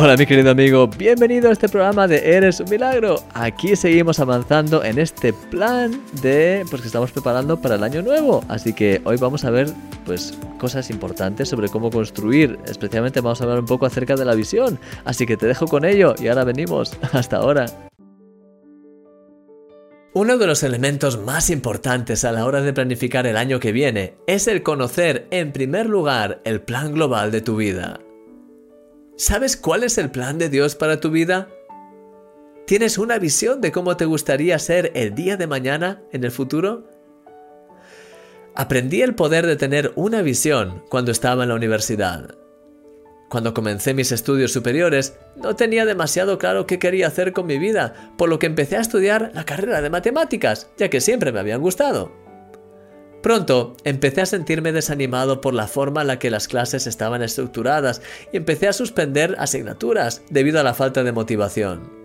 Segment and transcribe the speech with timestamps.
[0.00, 3.20] Hola mi querido amigo, bienvenido a este programa de Eres un Milagro.
[3.34, 8.44] Aquí seguimos avanzando en este plan de pues que estamos preparando para el año nuevo.
[8.46, 9.72] Así que hoy vamos a ver
[10.06, 14.36] pues cosas importantes sobre cómo construir, especialmente vamos a hablar un poco acerca de la
[14.36, 14.78] visión.
[15.04, 16.96] Así que te dejo con ello y ahora venimos.
[17.12, 17.66] Hasta ahora.
[20.14, 24.14] Uno de los elementos más importantes a la hora de planificar el año que viene
[24.28, 27.98] es el conocer en primer lugar el plan global de tu vida.
[29.18, 31.48] ¿Sabes cuál es el plan de Dios para tu vida?
[32.68, 36.88] ¿Tienes una visión de cómo te gustaría ser el día de mañana en el futuro?
[38.54, 42.36] Aprendí el poder de tener una visión cuando estaba en la universidad.
[43.28, 48.12] Cuando comencé mis estudios superiores, no tenía demasiado claro qué quería hacer con mi vida,
[48.16, 51.60] por lo que empecé a estudiar la carrera de matemáticas, ya que siempre me habían
[51.60, 52.27] gustado.
[53.22, 58.00] Pronto empecé a sentirme desanimado por la forma en la que las clases estaban estructuradas
[58.32, 61.98] y empecé a suspender asignaturas debido a la falta de motivación.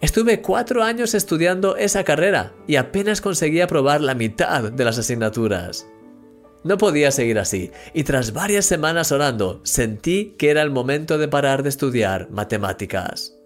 [0.00, 5.88] Estuve cuatro años estudiando esa carrera y apenas conseguí aprobar la mitad de las asignaturas.
[6.64, 11.28] No podía seguir así, y tras varias semanas orando, sentí que era el momento de
[11.28, 13.37] parar de estudiar matemáticas.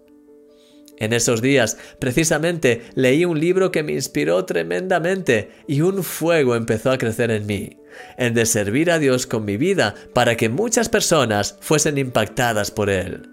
[0.97, 6.91] En esos días, precisamente, leí un libro que me inspiró tremendamente y un fuego empezó
[6.91, 7.77] a crecer en mí,
[8.17, 12.89] el de servir a Dios con mi vida para que muchas personas fuesen impactadas por
[12.89, 13.29] él.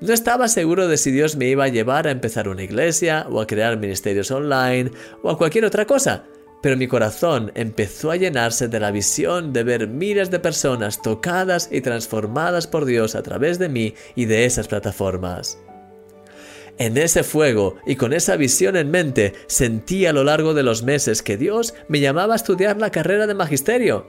[0.00, 3.40] No estaba seguro de si Dios me iba a llevar a empezar una iglesia o
[3.40, 4.90] a crear ministerios online
[5.22, 6.24] o a cualquier otra cosa,
[6.62, 11.68] pero mi corazón empezó a llenarse de la visión de ver miles de personas tocadas
[11.70, 15.58] y transformadas por Dios a través de mí y de esas plataformas.
[16.78, 20.82] En ese fuego y con esa visión en mente, sentí a lo largo de los
[20.82, 24.06] meses que Dios me llamaba a estudiar la carrera de magisterio.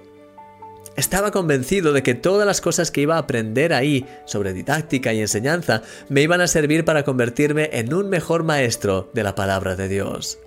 [0.96, 5.20] Estaba convencido de que todas las cosas que iba a aprender ahí sobre didáctica y
[5.20, 9.90] enseñanza me iban a servir para convertirme en un mejor maestro de la palabra de
[9.90, 10.40] Dios.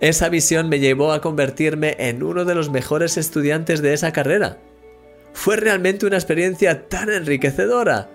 [0.00, 4.58] Esa visión me llevó a convertirme en uno de los mejores estudiantes de esa carrera.
[5.32, 8.10] Fue realmente una experiencia tan enriquecedora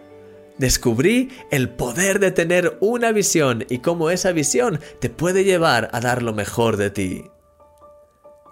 [0.57, 6.00] Descubrí el poder de tener una visión y cómo esa visión te puede llevar a
[6.00, 7.25] dar lo mejor de ti.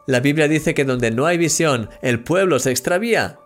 [0.07, 3.39] La Biblia dice que donde no hay visión, el pueblo se extravía.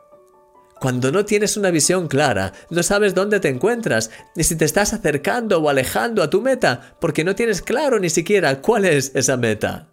[0.80, 4.94] Cuando no tienes una visión clara, no sabes dónde te encuentras, ni si te estás
[4.94, 9.38] acercando o alejando a tu meta, porque no tienes claro ni siquiera cuál es esa
[9.38, 9.90] meta.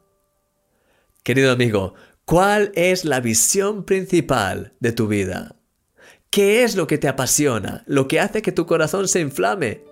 [1.23, 1.95] Querido amigo,
[2.25, 5.56] ¿cuál es la visión principal de tu vida?
[6.31, 7.83] ¿Qué es lo que te apasiona?
[7.87, 9.85] Lo que hace que tu corazón se inflame.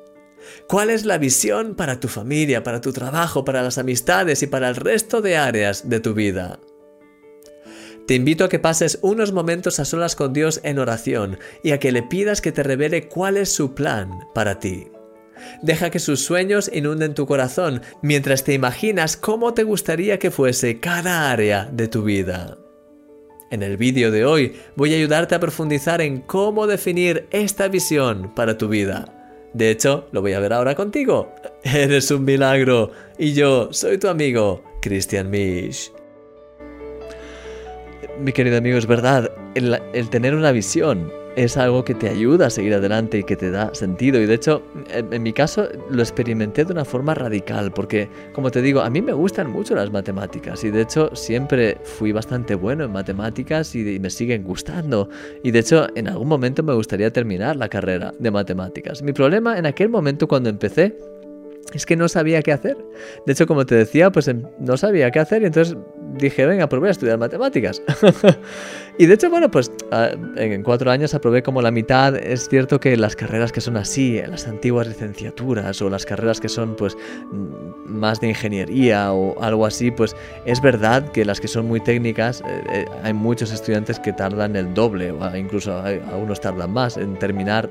[0.69, 4.69] ¿Cuál es la visión para tu familia, para tu trabajo, para las amistades y para
[4.69, 6.59] el resto de áreas de tu vida?
[8.07, 11.79] Te invito a que pases unos momentos a solas con Dios en oración y a
[11.79, 14.89] que le pidas que te revele cuál es su plan para ti.
[15.63, 20.81] Deja que sus sueños inunden tu corazón mientras te imaginas cómo te gustaría que fuese
[20.81, 22.59] cada área de tu vida.
[23.51, 28.33] En el vídeo de hoy voy a ayudarte a profundizar en cómo definir esta visión
[28.35, 29.05] para tu vida.
[29.53, 31.33] De hecho, lo voy a ver ahora contigo.
[31.63, 35.93] Eres un milagro y yo soy tu amigo, Christian Misch.
[38.21, 42.47] Mi querido amigo, es verdad, el, el tener una visión es algo que te ayuda
[42.47, 44.21] a seguir adelante y que te da sentido.
[44.21, 48.63] Y de hecho, en, mi caso lo experimenté de una forma radical, porque, como te
[48.63, 52.85] digo, a mí me gustan mucho las matemáticas y de hecho siempre fui bastante bueno
[52.85, 55.09] en matemáticas y, me siguen gustando.
[55.43, 59.03] Y de hecho, en algún momento me gustaría terminar la carrera de matemáticas.
[59.03, 60.97] Mi problema en aquel momento cuando empecé
[61.73, 62.77] es que no sabía qué hacer.
[63.27, 65.77] De hecho, como te decía, pues em, no sabía qué hacer y entonces
[66.19, 67.83] dije, venga, pues voy a estudiar matemáticas.
[68.99, 69.71] y de hecho, bueno, pues
[70.37, 72.17] en cuatro años aprobé como la mitad.
[72.17, 76.49] Es cierto que las carreras que son así, las antiguas licenciaturas o las carreras que
[76.49, 76.97] son pues
[77.87, 82.43] más de ingeniería o algo así, pues es verdad que las que son muy técnicas,
[82.43, 87.19] eh, eh, hay muchos estudiantes que tardan el doble o incluso algunos tardan más en
[87.19, 87.69] terminar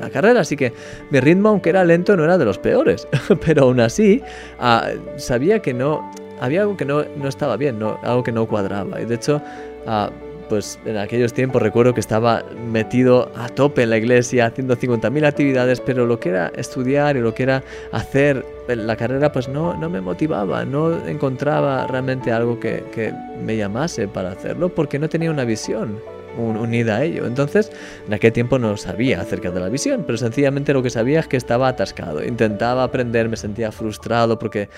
[0.00, 0.72] la carrera, así que
[1.10, 3.06] mi ritmo, aunque era lento, no era de los peores.
[3.44, 4.22] Pero aún así,
[4.58, 6.10] ah, sabía que no.
[6.40, 9.00] Había algo que no, estaba bien, no, algo que no cuadraba.
[9.00, 9.40] Y de hecho,
[9.86, 10.10] ah,
[10.48, 15.26] pues en aquellos tiempos recuerdo que estaba metido a tope en la iglesia, haciendo 50.000
[15.26, 19.74] actividades, pero lo que era estudiar y lo que era hacer la carrera, pues no,
[19.74, 25.08] no me motivaba, no encontraba realmente algo que, que me llamase para hacerlo, porque no
[25.08, 25.98] tenía una visión.
[26.36, 27.26] Unida a ello.
[27.26, 27.70] Entonces,
[28.06, 31.28] en aquel tiempo no sabía acerca de la visión, pero sencillamente lo que sabía es
[31.28, 32.24] que estaba atascado.
[32.24, 34.68] Intentaba aprender, me sentía frustrado porque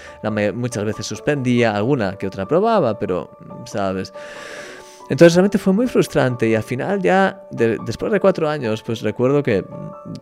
[0.54, 3.30] muchas veces suspendía, alguna que otra probaba, pero,
[3.64, 4.12] ¿sabes?
[5.08, 9.42] Entonces realmente fue muy frustrante y al final ya, después de cuatro años, pues recuerdo
[9.42, 9.64] que,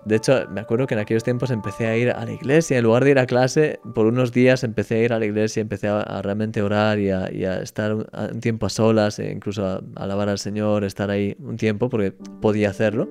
[0.04, 2.84] de hecho, me acuerdo que en aquellos tiempos empecé a ir a la iglesia, en
[2.84, 5.88] lugar de ir a clase, por unos días empecé a ir a la iglesia, empecé
[5.88, 7.26] a, realmente orar y a,
[7.62, 11.88] estar un, tiempo a solas, e incluso a, alabar al Señor, estar ahí un tiempo
[11.88, 13.10] porque podía hacerlo.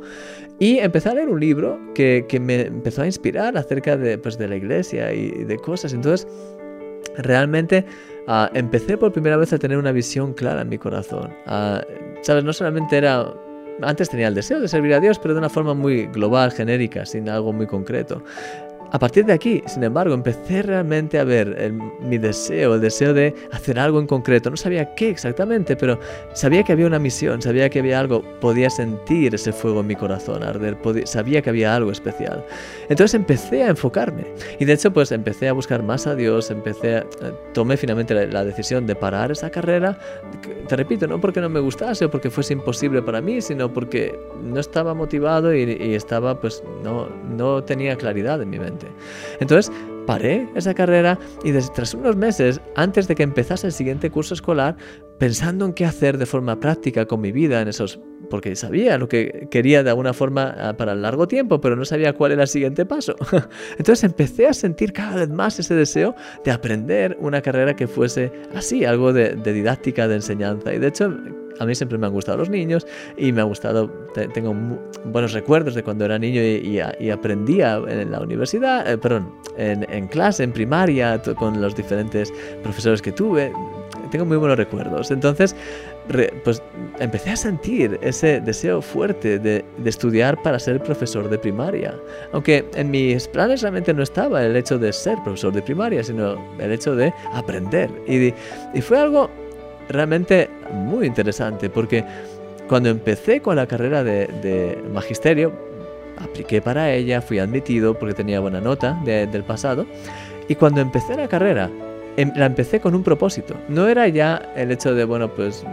[0.60, 4.38] Y empecé a leer un libro que, que me empezó a inspirar acerca de, pues,
[4.38, 5.94] de la iglesia y de cosas.
[5.94, 6.28] Entonces,
[7.18, 7.86] realmente
[8.28, 11.34] Ah, empecé por primera vez a tener una visión clara en mi corazón.
[11.46, 11.82] Ah,
[12.22, 12.44] ¿Sabes?
[12.44, 13.34] No solamente era...
[13.82, 17.06] Antes tenía el deseo de servir a Dios, pero de una forma muy global, genérica,
[17.06, 18.24] sin algo muy concreto.
[18.94, 23.34] A partir de aquí, sin embargo, empecé realmente a ver mi deseo, el deseo de
[23.52, 24.52] hacer algo en concreto.
[24.52, 26.00] No sabía qué exactamente, pero
[26.34, 29.96] sabía que había una misión, sabía que había algo, podía sentir ese fuego en mi
[29.96, 32.46] corazón arder, sabía que había algo especial.
[32.88, 34.28] Entonces empecé a enfocarme
[34.60, 37.06] y de hecho pues empecé a buscar más a Dios, empecé a,
[37.52, 39.98] tomé finalmente la, decisión de parar esa carrera.
[40.68, 44.20] Te repito, no porque no me gustase o porque fuese imposible para mí, sino porque
[44.44, 48.83] no estaba motivado y, y estaba pues no, no tenía claridad en mi mente.
[49.40, 49.72] Entonces,
[50.06, 54.76] paré esa carrera y tras unos meses, antes de que empezase el siguiente curso escolar,
[55.20, 58.00] pensando en qué hacer de forma práctica con mi vida en esos
[58.30, 62.14] porque sabía lo que quería de alguna forma ah, para largo tiempo, pero no sabía
[62.14, 63.16] cuál era el siguiente paso.
[63.78, 68.32] Entonces empecé a sentir cada vez más ese deseo de aprender una carrera que fuese
[68.56, 70.74] así, algo de, de didáctica, de enseñanza.
[70.74, 71.16] Y de hecho
[71.60, 72.86] a mí siempre me han gustado los niños
[73.18, 73.90] y me ha gustado,
[74.34, 74.56] tengo
[75.06, 76.80] buenos recuerdos de cuando era niño y,
[77.10, 82.34] aprendía en la universidad, eh, perdón, en, clase, en primaria, con los diferentes
[82.64, 83.54] profesores que tuve.
[84.12, 85.12] Tengo muy buenos recuerdos.
[85.12, 85.56] Entonces,
[86.44, 86.62] pues
[87.00, 91.96] empecé a sentir ese deseo fuerte de, estudiar para ser profesor de primaria.
[92.32, 96.38] Aunque en mis planes realmente no estaba el hecho de ser profesor de primaria, sino
[96.60, 97.90] el hecho de aprender.
[98.08, 98.34] Y,
[98.78, 99.30] y fue algo
[99.90, 102.04] realmente muy interesante porque
[102.68, 105.52] cuando empecé con la carrera de, magisterio,
[106.18, 109.86] apliqué para ella, fui admitido porque tenía buena nota del pasado
[110.48, 111.70] y cuando empecé la carrera,
[112.18, 113.56] em, la empecé con un propósito.
[113.70, 115.66] No era ya el hecho de, bueno, pues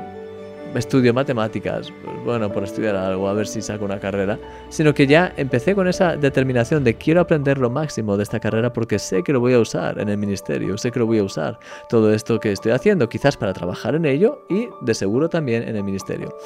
[0.75, 1.93] estudio matemáticas,
[2.25, 4.39] bueno, por estudiar algo, a ver si saco una carrera,
[4.69, 8.73] sino que ya empecé con esa determinación de quiero aprender lo máximo de esta carrera
[8.73, 11.25] porque sé que lo voy a usar en el ministerio, sé que lo voy a
[11.25, 11.59] usar
[11.89, 15.77] todo esto que estoy haciendo, quizás para trabajar en ello y de seguro también en
[15.77, 16.37] el ministerio.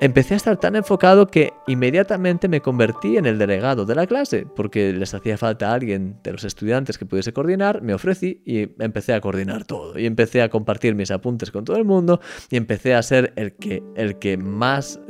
[0.00, 4.46] Empecé a estar tan enfocado que inmediatamente me convertí en el delegado de la clase,
[4.54, 9.12] porque les hacía falta alguien de los estudiantes que pudiese coordinar, me ofrecí y empecé
[9.12, 9.98] a coordinar todo.
[9.98, 13.56] Y empecé a compartir mis apuntes con todo el mundo y empecé a ser el
[13.56, 15.00] que, el que más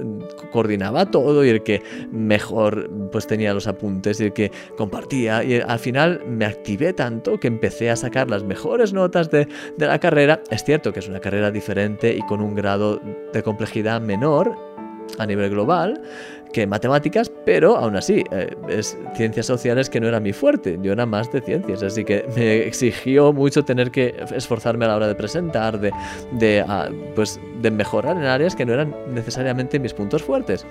[0.53, 5.45] coordinaba todo y el que mejor pues tenía los apuntes y el que compartía.
[5.45, 9.87] Y al final me activé tanto que empecé a sacar las mejores notas de, de
[9.87, 10.41] la carrera.
[10.51, 13.03] Es cierto que es una carrera diferente y con un grado
[13.35, 14.68] de complejidad menor,
[15.19, 16.01] a nivel global
[16.53, 20.93] que matemáticas, pero aún así, eh, es ciencias sociales que no era mi fuerte, yo
[20.93, 25.09] era más de ciencias, así que me exigió mucho tener que esforzarme a la hora
[25.09, 25.93] de presentar, de,
[26.33, 30.65] de, ah, pues, de mejorar en áreas que no eran necesariamente mis puntos fuertes.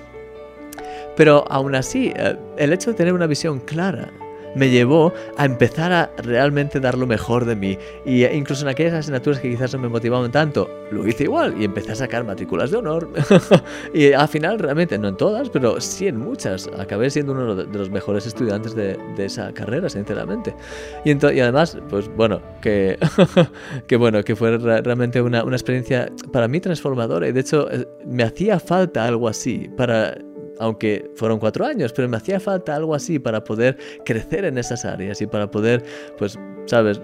[1.16, 4.10] Pero aún así, eh, el hecho de tener una visión clara
[4.58, 7.78] me llevó a empezar a realmente dar lo mejor de mí.
[8.06, 11.66] Y incluso en aquellas asignaturas que quizás no me motivaban tanto, lo hice igual y
[11.66, 13.10] empecé a sacar matrículas de honor.
[13.94, 17.78] y al final, realmente, no en todas, pero sí en muchas, acabé siendo uno de
[17.78, 20.56] los mejores estudiantes de, esa carrera, sinceramente.
[21.04, 22.98] Y, y, además, pues bueno, que,
[23.88, 27.88] que bueno, que fue realmente una, una experiencia para mí transformadora y de hecho eh,
[28.06, 30.18] me hacía falta algo así para
[30.60, 34.86] aunque fueron cuatro años, pero me hacía falta algo así para poder crecer en esas
[34.86, 35.84] áreas y para poder,
[36.18, 37.02] pues, sabes,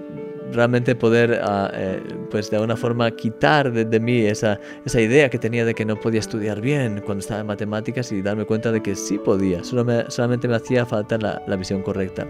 [0.53, 5.39] realmente poder, ah, eh, pues de alguna forma quitar de, mí esa, esa, idea que
[5.39, 8.81] tenía de que no podía estudiar bien cuando estaba en matemáticas y darme cuenta de
[8.81, 12.27] que sí podía, solo solamente me hacía falta la, la visión correcta.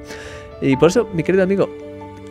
[0.61, 1.69] Y por eso, mi querido amigo,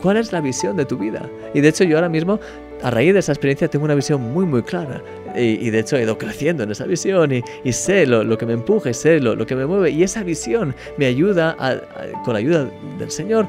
[0.01, 1.29] ¿cuál es la visión de tu vida?
[1.53, 2.39] Y de hecho yo ahora mismo
[2.83, 5.01] a raíz de esa experiencia tengo una visión muy muy clara.
[5.35, 7.31] Y, de hecho he ido creciendo en esa visión
[7.63, 9.89] y, sé lo, que me empuja y sé lo, que me mueve.
[9.89, 11.55] Y esa visión me ayuda
[12.23, 13.47] con la ayuda del Señor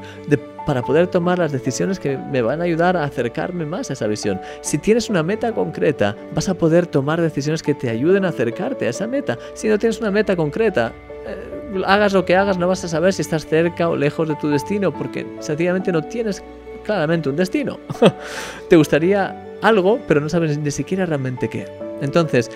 [0.65, 4.07] para poder tomar las decisiones que me van a ayudar a acercarme más a esa
[4.07, 4.39] visión.
[4.61, 8.87] Si tienes una meta concreta, vas a poder tomar decisiones que te ayuden a acercarte
[8.87, 9.37] a esa meta.
[9.53, 10.93] Si no tienes una meta concreta,
[11.25, 14.35] eh, hagas lo que hagas, no vas a saber si estás cerca o lejos de
[14.35, 16.43] tu destino, porque sencillamente no tienes
[16.83, 17.79] claramente un destino.
[18.69, 21.65] Te gustaría algo, pero no sabes ni siquiera realmente qué.
[22.01, 22.51] Entonces,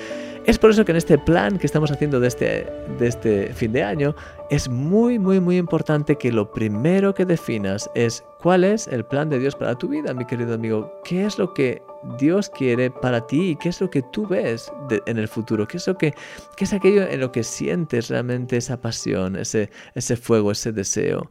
[0.46, 2.65] Es por eso que en este plan que estamos haciendo de este,
[2.98, 4.15] de este fin de año,
[4.50, 9.29] es muy, muy, muy importante que lo primero que definas es cuál es el plan
[9.29, 10.91] de Dios para tu vida, mi querido amigo.
[11.03, 11.81] ¿Qué es lo que
[12.17, 14.72] Dios quiere para ti qué es lo que tú ves
[15.05, 15.67] en el futuro?
[15.67, 16.13] ¿Qué es, lo que,
[16.55, 21.29] qué es aquello en lo que sientes realmente esa pasión, ese, ese fuego, ese deseo?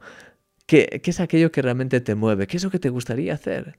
[0.66, 2.46] ¿Qué, ¿Qué es aquello que realmente te mueve?
[2.46, 3.78] ¿Qué es lo que te gustaría hacer?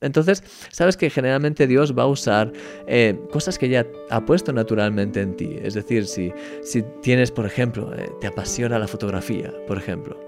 [0.00, 2.52] Entonces, sabes que generalmente Dios va a usar
[2.86, 5.58] eh, cosas que ya ha puesto naturalmente en ti.
[5.62, 6.32] Es decir, si,
[6.62, 10.18] si tienes, por ejemplo, eh, te apasiona la fotografía, por ejemplo,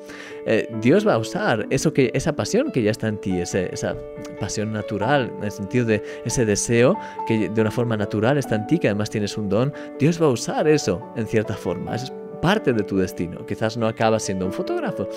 [0.44, 3.97] eh, Dios va a usar eso que, esa pasión que ya está en ti, esa
[4.40, 8.66] pasión natural, en el sentido de ese deseo que de una forma natural está en
[8.66, 9.73] ti, que además tienes un don.
[9.99, 11.97] Dios va a usar eso en cierta forma
[12.42, 13.46] parte de tu destino.
[13.46, 15.08] Quizás no acaba siendo un fotógrafo,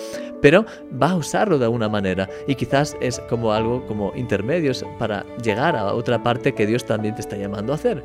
[0.42, 0.66] pero
[1.02, 5.76] va a usarlo de alguna manera y quizás es como algo como intermedios para llegar
[5.76, 8.04] a otra parte que Dios también te está llamando a hacer.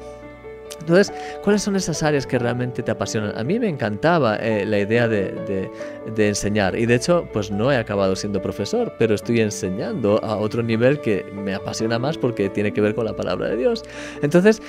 [0.81, 1.12] Entonces,
[1.43, 3.37] ¿cuáles son esas áreas que realmente te apasionan?
[3.37, 5.69] A mí me encantaba eh, la idea de,
[6.17, 10.37] de, enseñar y de hecho, pues no he acabado siendo profesor, pero estoy enseñando a
[10.37, 13.85] otro nivel que me apasiona más porque tiene que ver con la palabra de Dios.
[14.23, 14.62] Entonces,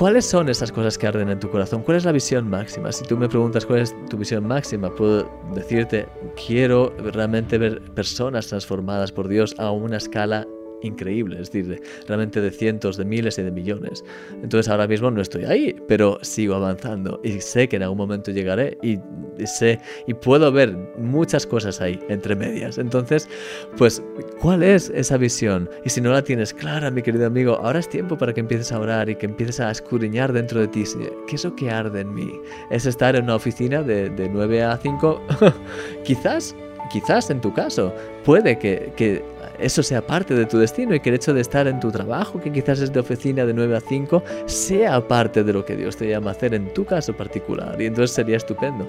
[0.00, 1.82] ¿Cuáles son esas cosas que arden en tu corazón?
[1.82, 2.90] ¿Cuál es la visión máxima?
[2.90, 6.08] Si tú me preguntas cuál es tu visión máxima, puedo decirte,
[6.46, 10.48] quiero realmente ver personas transformadas por Dios a una escala
[10.82, 14.04] increíble, es decir, realmente de cientos, de miles y de millones.
[14.42, 18.30] Entonces ahora mismo no estoy ahí, pero sigo avanzando y sé que en algún momento
[18.30, 18.98] llegaré y,
[19.46, 22.78] sé y puedo ver muchas cosas ahí entre medias.
[22.78, 23.28] Entonces,
[23.76, 24.02] pues,
[24.40, 25.68] ¿cuál es esa visión?
[25.84, 28.72] Y si no la tienes clara, mi querido amigo, ahora es tiempo para que empieces
[28.72, 30.80] a orar y que empieces a escudriñar dentro de ti.
[31.26, 32.32] ¿Qué es lo que arde en mí?
[32.70, 35.22] ¿Es estar en una oficina de, de 9 a 5?
[36.04, 36.54] Quizás
[36.90, 37.94] quizás en tu caso
[38.24, 39.24] puede que, que,
[39.60, 42.40] eso sea parte de tu destino y que el hecho de estar en tu trabajo,
[42.40, 45.96] que quizás es de oficina de 9 a 5, sea parte de lo que Dios
[45.96, 47.80] te llama a hacer en tu caso particular.
[47.80, 48.86] Y entonces sería estupendo.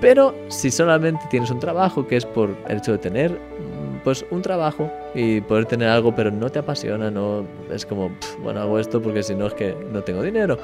[0.00, 4.24] Pero si solamente tienes un trabajo que es por el hecho de tener mm, pues
[4.30, 8.10] un trabajo y poder tener algo pero no te apasiona, no es como,
[8.42, 10.58] bueno, hago esto porque si no es que no tengo dinero.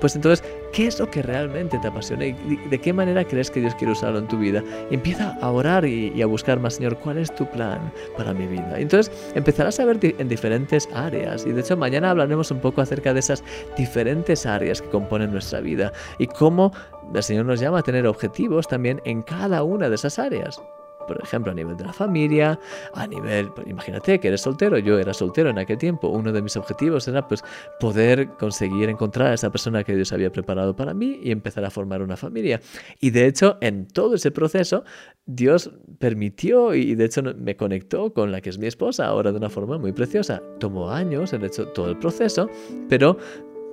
[0.00, 3.60] Pues entonces, ¿qué es lo que realmente te apasiona y de qué manera crees que
[3.60, 4.62] Dios quiere usarlo en tu vida?
[4.90, 8.78] Empieza a orar y, a buscar más, Señor, ¿cuál es tu plan para mi vida?
[8.78, 13.12] entonces empezarás a ver en diferentes áreas y de hecho mañana hablaremos un poco acerca
[13.12, 13.44] de esas
[13.76, 16.72] diferentes áreas que componen nuestra vida y cómo
[17.14, 20.60] el Señor nos llama a tener objetivos también en cada una de esas áreas
[21.06, 22.58] por ejemplo, a nivel de la familia,
[22.94, 26.42] a nivel, pues, imagínate que eres soltero, yo era soltero en aquel tiempo, uno de
[26.42, 27.42] mis objetivos era pues
[27.80, 31.70] poder conseguir encontrar a esa persona que Dios había preparado para mí y empezar a
[31.70, 32.60] formar una familia.
[33.00, 34.84] Y de hecho, en todo ese proceso,
[35.26, 39.38] Dios permitió y de hecho me conectó con la que es mi esposa ahora de
[39.38, 40.42] una forma muy preciosa.
[40.58, 42.48] Tomó años, he hecho todo el proceso,
[42.88, 43.16] pero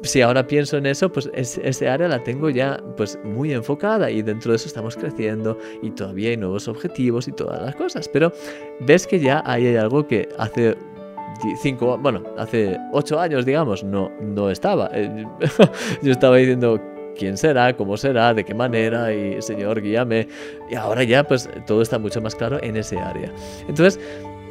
[0.01, 4.21] si ahora pienso en eso, pues ese área la tengo ya pues muy enfocada y
[4.21, 8.07] dentro de eso estamos creciendo y todavía hay nuevos objetivos y todas las cosas.
[8.07, 8.31] Pero
[8.81, 10.77] ves que ya hay algo que hace
[11.61, 14.89] cinco, bueno, hace ocho años, digamos, no, no estaba.
[14.93, 15.25] Eh,
[16.01, 16.79] yo estaba diciendo,
[17.17, 20.27] quién será, cómo será, de qué manera y Señor, guíame.
[20.69, 23.31] Y ahora ya pues todo está mucho más claro en ese área.
[23.67, 23.99] Entonces,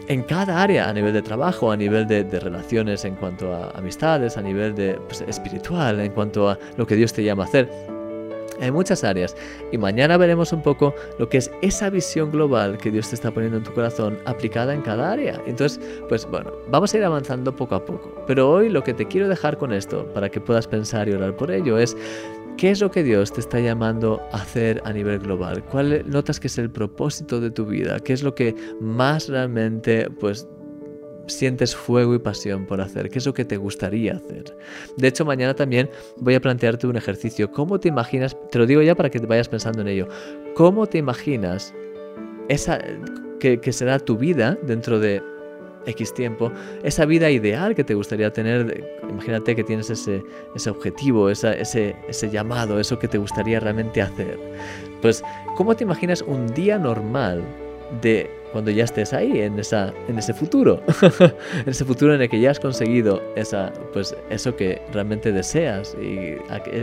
[0.08, 4.36] en cada área, a nivel de trabajo, a nivel de, relaciones en cuanto a amistades,
[4.36, 7.68] a nivel de pues, espiritual, en cuanto a lo que Dios te llama a hacer.
[8.60, 9.36] Hay muchas áreas
[9.70, 13.30] y mañana veremos un poco lo que es esa visión global que Dios te está
[13.30, 15.40] poniendo en tu corazón aplicada en cada área.
[15.46, 18.12] Entonces, pues bueno, vamos a ir avanzando poco a poco.
[18.26, 21.36] Pero hoy lo que te quiero dejar con esto, para que puedas pensar y orar
[21.36, 21.96] por ello, es
[22.58, 25.64] ¿Qué es lo que Dios te está llamando a hacer a nivel global?
[25.64, 28.00] ¿Cuál notas que es el propósito de tu vida?
[28.00, 30.48] ¿Qué es lo que más realmente pues
[31.28, 33.10] sientes fuego y pasión por hacer?
[33.10, 34.56] ¿Qué es lo que te gustaría hacer?
[34.96, 37.52] De hecho, mañana también voy a plantearte un ejercicio.
[37.52, 38.36] ¿Cómo te imaginas?
[38.50, 40.08] Te lo digo ya para que te vayas pensando en ello.
[40.56, 41.72] ¿Cómo te imaginas
[42.48, 42.80] esa
[43.38, 45.22] que, que será tu vida dentro de
[45.88, 46.52] X tiempo,
[46.82, 50.22] esa vida ideal que te gustaría tener, imagínate que tienes ese,
[50.54, 54.38] ese objetivo, ese, ese llamado, eso que te gustaría realmente hacer.
[55.02, 55.22] Pues,
[55.56, 57.42] ¿cómo te imaginas un día normal
[58.02, 60.82] de cuando ya estés ahí, en, esa, en ese futuro,
[61.20, 65.96] en ese futuro en el que ya has conseguido esa, pues, eso que realmente deseas
[66.00, 66.36] y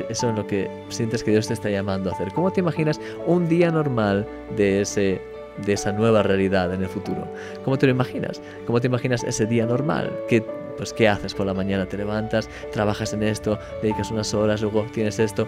[0.09, 2.31] eso en lo que sientes que Dios te está llamando a hacer.
[2.33, 5.19] ¿Cómo te imaginas un día normal de ese
[5.57, 7.27] de esa nueva realidad en el futuro.
[7.63, 8.41] ¿Cómo te lo imaginas?
[8.65, 10.11] ¿Cómo te imaginas ese día normal?
[10.27, 10.43] ¿Qué,
[10.77, 11.85] pues, ¿Qué haces por la mañana?
[11.85, 12.49] ¿Te levantas?
[12.71, 13.59] ¿Trabajas en esto?
[13.81, 14.61] ¿Dedicas unas horas?
[14.61, 15.47] Luego tienes esto.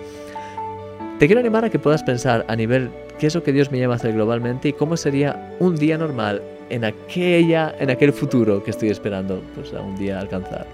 [1.20, 3.80] Te quiero animar a que puedas pensar a nivel qué es lo que Dios me
[3.80, 8.64] llama a hacer globalmente y cómo sería un día normal en aquella, en aquel futuro
[8.64, 10.68] que estoy esperando pues, a un día alcanzar.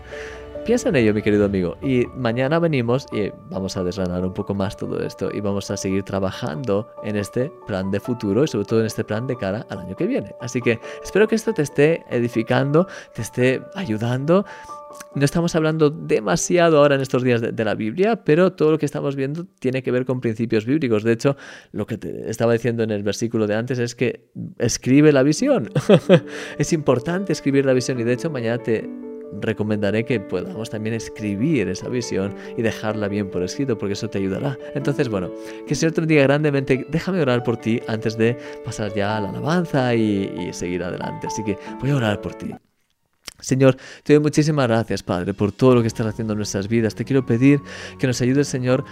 [0.63, 1.77] Piensa en ello, mi querido amigo.
[1.81, 5.77] Y mañana venimos y vamos a desgranar un poco más todo esto y vamos a
[5.77, 9.65] seguir trabajando en este plan de futuro y sobre todo en este plan de cara
[9.69, 10.33] al año que viene.
[10.41, 14.45] Así que espero que esto te esté edificando, te esté ayudando
[15.15, 18.85] no estamos hablando demasiado ahora en estos días de, la Biblia, pero todo lo que
[18.85, 21.03] estamos viendo tiene que ver con principios bíblicos.
[21.03, 21.35] De hecho,
[21.71, 24.29] lo que te estaba diciendo en el versículo de antes es que
[24.59, 25.69] escribe la visión.
[26.57, 28.87] es importante escribir la visión y de hecho mañana te
[29.41, 34.17] recomendaré que podamos también escribir esa visión y dejarla bien por escrito, porque eso te
[34.19, 34.57] ayudará.
[34.75, 35.31] Entonces, bueno,
[35.67, 36.85] que Señor te bendiga grandemente.
[36.89, 41.27] Déjame orar por ti antes de pasar ya a la alabanza y, y seguir adelante.
[41.27, 42.53] Así que voy a orar por ti.
[43.39, 46.95] Señor, te doy muchísimas gracias, Padre, por todo lo que estás haciendo en nuestras vidas.
[46.95, 47.59] Te quiero pedir
[47.99, 48.85] que nos ayudes, Señor,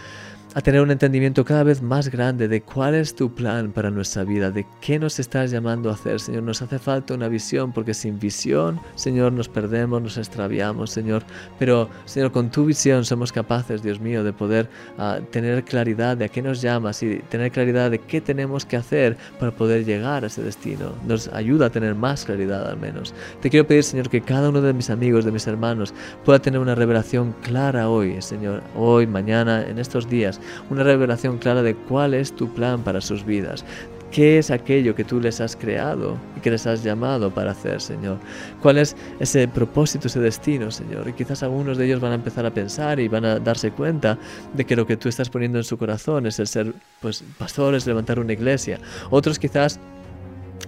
[0.53, 4.23] a tener un entendimiento cada vez más grande de cuál es tu plan para nuestra
[4.25, 6.43] vida, de qué nos estás llamando a hacer, Señor.
[6.43, 11.23] Nos hace falta una visión, porque sin visión, Señor, nos perdemos, nos extraviamos, Señor.
[11.57, 16.25] Pero, Señor, con tu visión somos capaces, Dios mío, de poder ah, tener claridad de
[16.25, 20.25] a qué nos llamas y tener claridad de qué tenemos que hacer para poder llegar
[20.25, 20.91] a ese destino.
[21.07, 23.13] Nos ayuda a tener más claridad al menos.
[23.41, 25.93] Te quiero pedir, Señor, que cada uno de mis amigos, de mis hermanos,
[26.25, 31.61] pueda tener una revelación clara hoy, Señor, hoy, mañana, en estos días una revelación clara
[31.61, 33.65] de cuál es tu plan para sus vidas.
[34.11, 37.79] ¿Qué es aquello que tú les has creado y que les has llamado para hacer,
[37.79, 38.17] Señor?
[38.61, 41.07] ¿Cuál es ese propósito, ese destino, Señor?
[41.07, 44.17] Y quizás algunos de ellos van a empezar a pensar y van a darse cuenta
[44.53, 47.87] de que lo que tú estás poniendo en su corazón es el ser, pues, pastores,
[47.87, 48.79] levantar una iglesia.
[49.11, 49.79] Otros quizás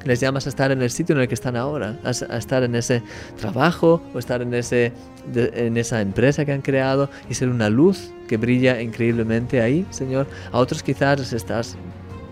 [0.05, 2.75] les llamas a estar en el sitio en el que están ahora, a, estar en
[2.75, 3.01] ese
[3.39, 4.91] trabajo o estar en, ese,
[5.33, 10.27] en esa empresa que han creado y ser una luz que brilla increíblemente ahí, Señor.
[10.51, 11.77] A otros quizás estás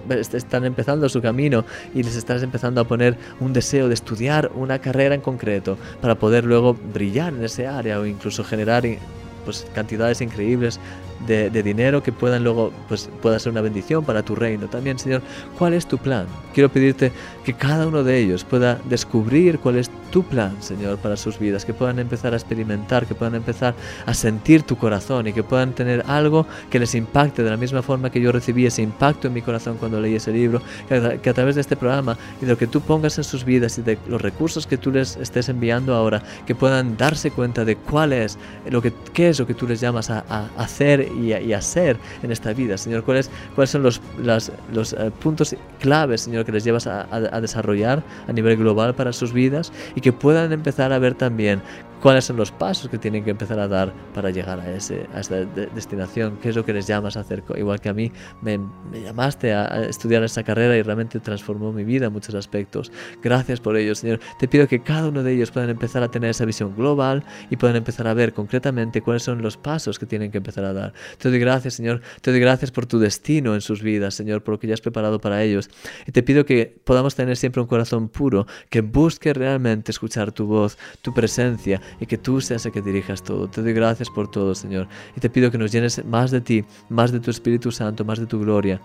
[0.09, 1.63] están empezando su camino
[1.93, 6.15] y les estás empezando a poner un deseo de estudiar una carrera en concreto para
[6.15, 8.83] poder luego brillar en ese área o incluso generar
[9.45, 10.79] pues cantidades increíbles
[11.27, 14.67] de, dinero que puedan luego, pues pueda ser una bendición para tu reino.
[14.67, 15.21] También, Señor,
[15.57, 16.25] ¿cuál es tu plan?
[16.53, 17.11] Quiero pedirte
[17.43, 21.65] que cada uno de ellos pueda descubrir cuál es tu plan, Señor, para sus vidas,
[21.65, 23.73] que puedan empezar a experimentar, que puedan empezar
[24.05, 27.81] a sentir tu corazón y que puedan tener algo que les impacte de la misma
[27.81, 31.33] forma que yo recibí ese impacto en mi corazón cuando leí ese libro, que a,
[31.33, 33.97] través de este programa y de lo que tú pongas en sus vidas y de
[34.07, 38.37] los recursos que tú les estés enviando ahora, que puedan darse cuenta de cuál es,
[38.69, 42.31] lo que, qué es lo que tú les llamas a, a hacer y, hacer en
[42.31, 43.03] esta vida, Señor.
[43.03, 48.03] ¿Cuáles, cuáles son los, los eh, puntos claves, Señor, que les llevas a, a desarrollar
[48.27, 51.61] a nivel global para sus vidas y que puedan empezar a ver también
[52.01, 55.19] cuáles son los pasos que tienen que empezar a dar para llegar a, ese, a
[55.19, 58.11] esa destinación, qué es lo que les llamas a hacer, igual que a mí
[58.41, 58.59] me,
[59.03, 62.91] llamaste a, estudiar esa carrera y realmente transformó mi vida en muchos aspectos.
[63.21, 64.19] Gracias por ello, Señor.
[64.39, 67.57] Te pido que cada uno de ellos puedan empezar a tener esa visión global y
[67.57, 70.93] puedan empezar a ver concretamente cuáles son los pasos que tienen que empezar a dar.
[71.19, 72.01] Te doy gracias, Señor.
[72.21, 74.81] Te doy gracias por tu destino en sus vidas, Señor, por lo que ya has
[74.81, 75.69] preparado para ellos.
[76.07, 80.47] Y te pido que podamos tener siempre un corazón puro, que busque realmente escuchar tu
[80.47, 83.47] voz, tu presencia y que tú seas el que dirijas todo.
[83.47, 84.87] Te doy gracias por todo, Señor.
[85.15, 88.19] Y te pido que nos llenes más de ti, más de tu Espíritu Santo, más
[88.19, 88.81] de tu gloria.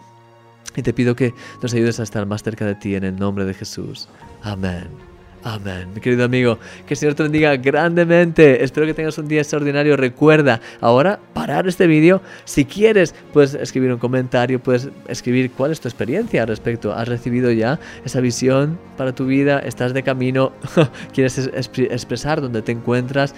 [0.77, 3.45] Y te pido que nos ayudes a estar más cerca de ti en el nombre
[3.45, 4.09] de Jesús.
[4.43, 5.16] Amén.
[5.47, 5.91] Amén.
[5.95, 8.65] Mi querido amigo, que el Señor te bendiga grandemente.
[8.65, 9.97] Espero que tengas un día extraordinario.
[9.97, 12.21] Recuerda ahora parar este vídeo.
[12.45, 16.93] Si quieres, puedes escribir un comentario, puedes escribir cuál es tu experiencia al respecto.
[16.93, 19.61] ¿Has recibido ya esa visión para tu vida?
[19.61, 20.51] ¿Estás de camino?
[21.15, 23.33] ¿Quieres expresar dónde te encuentras?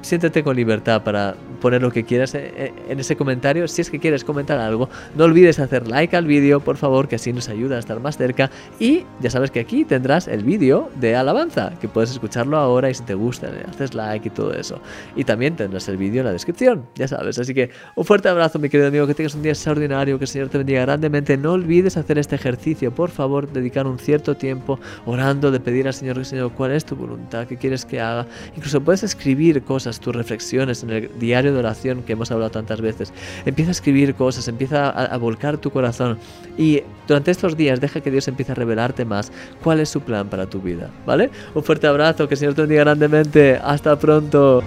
[0.00, 3.66] Siéntete con libertad para poner lo que quieras eh, eh, en ese comentario.
[3.68, 7.16] Si es que quieres comentar algo, no olvides hacer like al vídeo, por favor, que
[7.16, 8.50] así nos ayuda a estar más cerca.
[8.78, 12.94] Y ya sabes que aquí tendrás el vídeo de alabanza, que puedes escucharlo ahora y
[12.94, 14.80] si te gusta, le haces like y todo eso.
[15.16, 17.38] Y también tendrás el vídeo en la descripción, ya sabes.
[17.38, 20.28] Así que un fuerte abrazo, mi querido amigo, que tengas un día extraordinario, que el
[20.28, 21.36] Señor te bendiga grandemente.
[21.36, 25.94] No olvides hacer este ejercicio, por favor, dedicar un cierto tiempo orando, de pedir al
[25.94, 28.26] Señor, Señor, cuál es tu voluntad, qué quieres que haga.
[28.56, 29.62] Incluso puedes escribir
[30.00, 33.12] tus reflexiones en el diario de oración que hemos hablado tantas veces.
[33.44, 36.18] Empieza a escribir cosas, empieza a, a volcar tu corazón
[36.56, 40.28] y durante estos días deja que Dios empiece a revelarte más cuál es su plan
[40.28, 41.30] para tu vida, ¿vale?
[41.54, 43.58] Un fuerte abrazo, que el Señor te bendiga grandemente.
[43.62, 44.62] Hasta pronto.